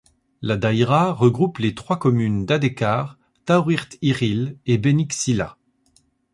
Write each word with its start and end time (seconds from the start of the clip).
La 0.41 0.57
daïra 0.57 1.13
regroupe 1.13 1.59
les 1.59 1.75
trois 1.75 1.99
communes 1.99 2.47
d'Adekar, 2.47 3.19
Taourirt 3.45 3.99
Ighil 4.01 4.57
et 4.65 4.79
Beni 4.79 5.07
Ksila. 5.07 5.59